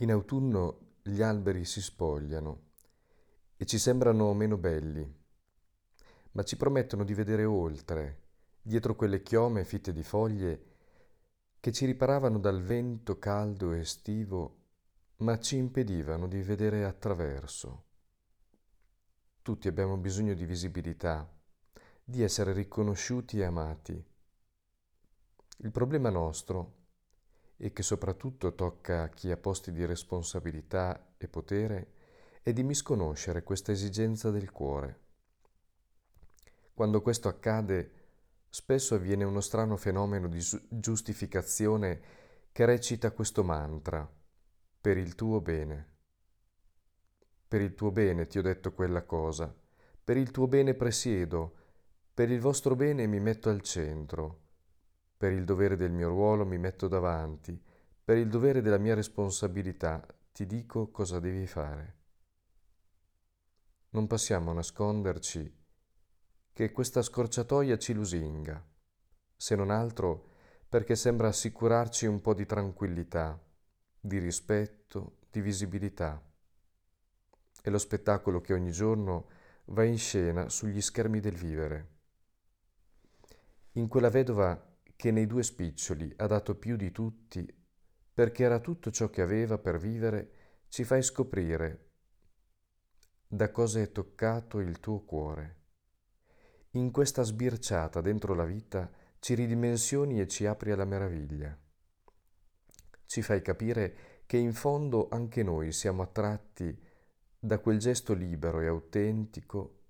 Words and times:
In 0.00 0.10
autunno 0.10 0.94
gli 1.02 1.20
alberi 1.20 1.66
si 1.66 1.82
spogliano 1.82 2.68
e 3.58 3.66
ci 3.66 3.78
sembrano 3.78 4.32
meno 4.32 4.56
belli, 4.56 5.06
ma 6.32 6.42
ci 6.42 6.56
promettono 6.56 7.04
di 7.04 7.12
vedere 7.12 7.44
oltre, 7.44 8.28
dietro 8.62 8.96
quelle 8.96 9.22
chiome 9.22 9.62
fitte 9.66 9.92
di 9.92 10.02
foglie 10.02 10.64
che 11.60 11.70
ci 11.70 11.84
riparavano 11.84 12.38
dal 12.38 12.62
vento 12.62 13.18
caldo 13.18 13.74
e 13.74 13.80
estivo, 13.80 14.68
ma 15.16 15.38
ci 15.38 15.56
impedivano 15.56 16.28
di 16.28 16.40
vedere 16.40 16.86
attraverso. 16.86 17.84
Tutti 19.42 19.68
abbiamo 19.68 19.98
bisogno 19.98 20.32
di 20.32 20.46
visibilità, 20.46 21.30
di 22.02 22.22
essere 22.22 22.54
riconosciuti 22.54 23.40
e 23.40 23.44
amati. 23.44 24.02
Il 25.58 25.70
problema 25.70 26.08
nostro 26.08 26.78
e 27.62 27.74
che 27.74 27.82
soprattutto 27.82 28.54
tocca 28.54 29.02
a 29.02 29.08
chi 29.10 29.30
ha 29.30 29.36
posti 29.36 29.70
di 29.70 29.84
responsabilità 29.84 31.12
e 31.18 31.28
potere, 31.28 31.92
è 32.42 32.54
di 32.54 32.62
misconoscere 32.62 33.42
questa 33.42 33.70
esigenza 33.70 34.30
del 34.30 34.50
cuore. 34.50 34.98
Quando 36.72 37.02
questo 37.02 37.28
accade, 37.28 37.92
spesso 38.48 38.94
avviene 38.94 39.24
uno 39.24 39.42
strano 39.42 39.76
fenomeno 39.76 40.26
di 40.26 40.42
giustificazione 40.70 42.00
che 42.50 42.64
recita 42.64 43.10
questo 43.10 43.44
mantra, 43.44 44.10
per 44.80 44.96
il 44.96 45.14
tuo 45.14 45.42
bene. 45.42 45.88
Per 47.46 47.60
il 47.60 47.74
tuo 47.74 47.90
bene 47.90 48.26
ti 48.26 48.38
ho 48.38 48.42
detto 48.42 48.72
quella 48.72 49.02
cosa, 49.02 49.54
per 50.02 50.16
il 50.16 50.30
tuo 50.30 50.48
bene 50.48 50.72
presiedo, 50.72 51.56
per 52.14 52.30
il 52.30 52.40
vostro 52.40 52.74
bene 52.74 53.06
mi 53.06 53.20
metto 53.20 53.50
al 53.50 53.60
centro 53.60 54.48
per 55.20 55.32
il 55.32 55.44
dovere 55.44 55.76
del 55.76 55.92
mio 55.92 56.08
ruolo 56.08 56.46
mi 56.46 56.56
metto 56.56 56.88
davanti, 56.88 57.62
per 58.02 58.16
il 58.16 58.30
dovere 58.30 58.62
della 58.62 58.78
mia 58.78 58.94
responsabilità 58.94 60.02
ti 60.32 60.46
dico 60.46 60.90
cosa 60.90 61.20
devi 61.20 61.46
fare. 61.46 61.96
Non 63.90 64.06
possiamo 64.06 64.54
nasconderci 64.54 65.58
che 66.54 66.72
questa 66.72 67.02
scorciatoia 67.02 67.76
ci 67.76 67.92
lusinga, 67.92 68.66
se 69.36 69.54
non 69.56 69.68
altro 69.68 70.28
perché 70.66 70.96
sembra 70.96 71.28
assicurarci 71.28 72.06
un 72.06 72.22
po' 72.22 72.32
di 72.32 72.46
tranquillità, 72.46 73.38
di 74.00 74.16
rispetto, 74.16 75.18
di 75.30 75.42
visibilità. 75.42 76.18
È 77.60 77.68
lo 77.68 77.76
spettacolo 77.76 78.40
che 78.40 78.54
ogni 78.54 78.72
giorno 78.72 79.28
va 79.66 79.84
in 79.84 79.98
scena 79.98 80.48
sugli 80.48 80.80
schermi 80.80 81.20
del 81.20 81.36
vivere. 81.36 81.88
In 83.72 83.86
quella 83.86 84.08
vedova 84.08 84.68
che 85.00 85.10
nei 85.10 85.26
due 85.26 85.42
spiccioli 85.42 86.12
ha 86.18 86.26
dato 86.26 86.56
più 86.56 86.76
di 86.76 86.92
tutti, 86.92 87.50
perché 88.12 88.44
era 88.44 88.60
tutto 88.60 88.90
ciò 88.90 89.08
che 89.08 89.22
aveva 89.22 89.56
per 89.56 89.78
vivere, 89.78 90.32
ci 90.68 90.84
fai 90.84 91.02
scoprire 91.02 91.92
da 93.26 93.50
cosa 93.50 93.80
è 93.80 93.90
toccato 93.92 94.60
il 94.60 94.78
tuo 94.78 95.02
cuore. 95.02 95.56
In 96.72 96.90
questa 96.90 97.22
sbirciata 97.22 98.02
dentro 98.02 98.34
la 98.34 98.44
vita 98.44 98.92
ci 99.20 99.32
ridimensioni 99.32 100.20
e 100.20 100.28
ci 100.28 100.44
apri 100.44 100.70
alla 100.70 100.84
meraviglia. 100.84 101.58
Ci 103.06 103.22
fai 103.22 103.40
capire 103.40 104.24
che 104.26 104.36
in 104.36 104.52
fondo 104.52 105.08
anche 105.10 105.42
noi 105.42 105.72
siamo 105.72 106.02
attratti 106.02 106.78
da 107.38 107.58
quel 107.58 107.78
gesto 107.78 108.12
libero 108.12 108.60
e 108.60 108.66
autentico, 108.66 109.84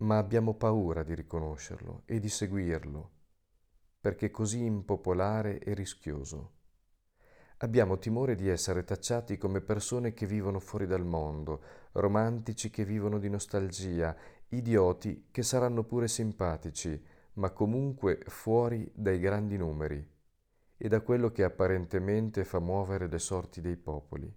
ma 0.00 0.18
abbiamo 0.18 0.52
paura 0.52 1.02
di 1.02 1.14
riconoscerlo 1.14 2.02
e 2.04 2.20
di 2.20 2.28
seguirlo 2.28 3.19
perché 4.00 4.30
così 4.30 4.64
impopolare 4.64 5.58
e 5.58 5.74
rischioso. 5.74 6.58
Abbiamo 7.58 7.98
timore 7.98 8.34
di 8.34 8.48
essere 8.48 8.84
tacciati 8.84 9.36
come 9.36 9.60
persone 9.60 10.14
che 10.14 10.24
vivono 10.24 10.58
fuori 10.58 10.86
dal 10.86 11.04
mondo, 11.04 11.62
romantici 11.92 12.70
che 12.70 12.86
vivono 12.86 13.18
di 13.18 13.28
nostalgia, 13.28 14.16
idioti 14.48 15.26
che 15.30 15.42
saranno 15.42 15.84
pure 15.84 16.08
simpatici, 16.08 16.98
ma 17.34 17.50
comunque 17.50 18.22
fuori 18.26 18.90
dai 18.94 19.18
grandi 19.18 19.58
numeri 19.58 20.08
e 20.78 20.88
da 20.88 21.02
quello 21.02 21.30
che 21.30 21.44
apparentemente 21.44 22.44
fa 22.44 22.58
muovere 22.58 23.06
le 23.06 23.18
sorti 23.18 23.60
dei 23.60 23.76
popoli. 23.76 24.34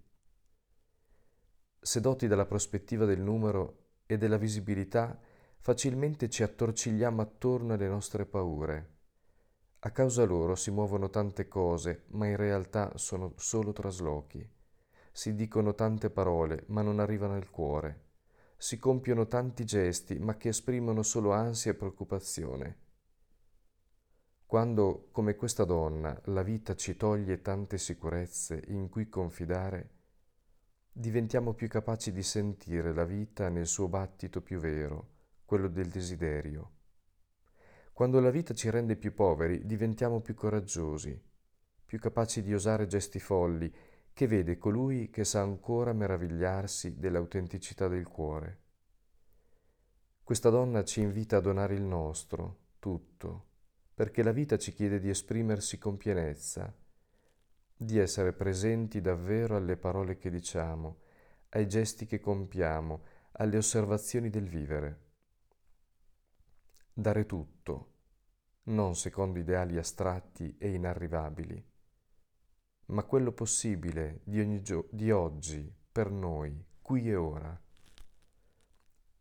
Sedotti 1.80 2.26
dalla 2.26 2.44
prospettiva 2.44 3.06
del 3.06 3.22
numero 3.22 3.84
e 4.04 4.18
della 4.18 4.36
visibilità, 4.36 5.18
facilmente 5.58 6.28
ci 6.28 6.42
attorcigliamo 6.42 7.22
attorno 7.22 7.72
alle 7.72 7.88
nostre 7.88 8.26
paure 8.26 8.93
a 9.86 9.90
causa 9.90 10.24
loro 10.24 10.54
si 10.54 10.70
muovono 10.70 11.10
tante 11.10 11.46
cose, 11.46 12.04
ma 12.12 12.26
in 12.26 12.36
realtà 12.36 12.96
sono 12.96 13.34
solo 13.36 13.72
traslochi. 13.72 14.48
Si 15.12 15.34
dicono 15.34 15.74
tante 15.74 16.08
parole, 16.08 16.64
ma 16.68 16.80
non 16.80 17.00
arrivano 17.00 17.34
al 17.34 17.50
cuore. 17.50 18.12
Si 18.56 18.78
compiono 18.78 19.26
tanti 19.26 19.66
gesti, 19.66 20.18
ma 20.18 20.38
che 20.38 20.48
esprimono 20.48 21.02
solo 21.02 21.32
ansia 21.32 21.72
e 21.72 21.74
preoccupazione. 21.74 22.78
Quando, 24.46 25.08
come 25.12 25.34
questa 25.34 25.64
donna, 25.64 26.18
la 26.26 26.42
vita 26.42 26.74
ci 26.74 26.96
toglie 26.96 27.42
tante 27.42 27.76
sicurezze 27.76 28.62
in 28.68 28.88
cui 28.88 29.10
confidare, 29.10 29.90
diventiamo 30.90 31.52
più 31.52 31.68
capaci 31.68 32.10
di 32.10 32.22
sentire 32.22 32.94
la 32.94 33.04
vita 33.04 33.50
nel 33.50 33.66
suo 33.66 33.88
battito 33.88 34.40
più 34.40 34.58
vero, 34.58 35.08
quello 35.44 35.68
del 35.68 35.88
desiderio. 35.88 36.73
Quando 37.94 38.18
la 38.18 38.30
vita 38.30 38.54
ci 38.54 38.70
rende 38.70 38.96
più 38.96 39.14
poveri, 39.14 39.64
diventiamo 39.66 40.20
più 40.20 40.34
coraggiosi, 40.34 41.16
più 41.86 42.00
capaci 42.00 42.42
di 42.42 42.52
osare 42.52 42.88
gesti 42.88 43.20
folli, 43.20 43.72
che 44.12 44.26
vede 44.26 44.58
colui 44.58 45.10
che 45.10 45.22
sa 45.22 45.42
ancora 45.42 45.92
meravigliarsi 45.92 46.98
dell'autenticità 46.98 47.86
del 47.86 48.08
cuore. 48.08 48.62
Questa 50.24 50.50
donna 50.50 50.82
ci 50.82 51.02
invita 51.02 51.36
a 51.36 51.40
donare 51.40 51.74
il 51.74 51.84
nostro, 51.84 52.62
tutto, 52.80 53.50
perché 53.94 54.24
la 54.24 54.32
vita 54.32 54.58
ci 54.58 54.72
chiede 54.72 54.98
di 54.98 55.08
esprimersi 55.08 55.78
con 55.78 55.96
pienezza, 55.96 56.74
di 57.76 57.96
essere 57.96 58.32
presenti 58.32 59.00
davvero 59.00 59.54
alle 59.54 59.76
parole 59.76 60.16
che 60.16 60.30
diciamo, 60.30 60.98
ai 61.50 61.68
gesti 61.68 62.06
che 62.06 62.18
compiamo, 62.18 63.04
alle 63.34 63.56
osservazioni 63.56 64.30
del 64.30 64.48
vivere 64.48 65.03
dare 66.96 67.26
tutto, 67.26 67.92
non 68.64 68.94
secondo 68.94 69.40
ideali 69.40 69.76
astratti 69.76 70.56
e 70.58 70.72
inarrivabili, 70.72 71.62
ma 72.86 73.02
quello 73.02 73.32
possibile 73.32 74.20
di, 74.22 74.62
gio- 74.62 74.86
di 74.92 75.10
oggi, 75.10 75.74
per 75.90 76.10
noi, 76.10 76.64
qui 76.80 77.08
e 77.08 77.16
ora. 77.16 77.60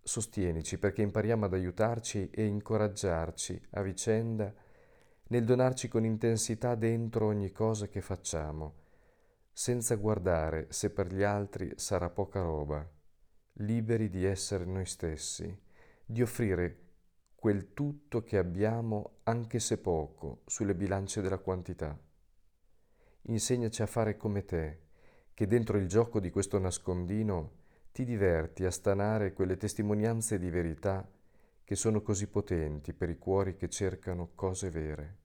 Sostienici 0.06 0.78
perché 0.78 1.01
impariamo 1.01 1.45
ad 1.45 1.53
aiutarci 1.53 2.29
e 2.29 2.45
incoraggiarci 2.45 3.69
a 3.72 3.81
vicenda 3.81 4.53
nel 5.29 5.44
donarci 5.44 5.88
con 5.88 6.06
intensità 6.06 6.75
dentro 6.75 7.25
ogni 7.25 7.51
cosa 7.51 7.88
che 7.88 8.01
facciamo, 8.01 8.81
senza 9.51 9.95
guardare 9.95 10.67
se 10.69 10.91
per 10.91 11.12
gli 11.12 11.23
altri 11.23 11.73
sarà 11.75 12.12
poca 12.12 12.41
roba, 12.41 12.88
liberi 13.53 14.09
di 14.09 14.25
essere 14.25 14.66
noi 14.66 14.85
stessi, 14.85 15.59
di 16.06 16.22
offrire 16.22 16.82
quel 17.44 17.74
tutto 17.74 18.24
che 18.24 18.38
abbiamo, 18.38 19.18
anche 19.24 19.59
se 19.59 19.78
poco, 19.78 20.44
sulle 20.46 20.76
bilance 20.76 21.20
della 21.20 21.40
quantità. 21.40 22.00
Insegnaci 23.24 23.81
a 23.81 23.86
fare 23.86 24.16
come 24.16 24.46
te, 24.46 24.80
che 25.34 25.46
dentro 25.46 25.78
il 25.78 25.90
gioco 25.90 26.22
di 26.22 26.30
questo 26.30 26.58
nascondino 26.58 27.52
ti 27.92 28.06
diverti 28.06 28.64
a 28.64 28.72
stanare 28.72 29.34
quelle 29.34 29.58
testimonianze 29.58 30.40
di 30.40 30.50
verità 30.50 31.06
che 31.66 31.76
sono 31.76 32.02
così 32.02 32.28
potenti 32.28 32.94
per 32.94 33.09
i 33.09 33.18
cuori 33.18 33.58
che 33.58 33.68
cercano 33.68 34.30
cose 34.36 34.70
vere. 34.70 35.18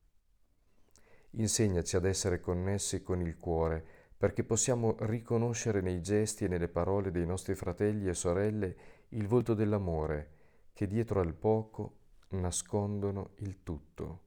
Insegnaci 1.31 1.95
ad 1.95 2.05
essere 2.05 2.41
connessi 2.41 3.01
con 3.01 3.21
il 3.21 3.39
cuore 3.39 3.87
perché 4.17 4.43
possiamo 4.43 4.97
riconoscere 5.03 5.81
nei 5.81 6.03
gesti 6.03 6.47
e 6.47 6.49
nelle 6.49 6.69
parole 6.69 7.13
dei 7.13 7.27
nostri 7.27 7.55
fratelli 7.55 8.09
e 8.09 8.15
sorelle 8.15 8.77
il 9.11 9.29
volto 9.29 9.55
dell'amore 9.55 10.31
che 10.73 10.89
dietro 10.89 11.21
al 11.21 11.35
poco 11.35 11.98
nascondono 12.31 13.31
il 13.37 13.63
tutto. 13.63 14.27